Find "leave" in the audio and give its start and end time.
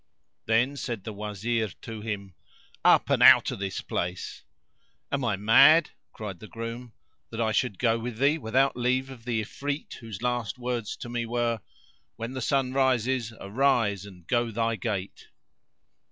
8.75-9.11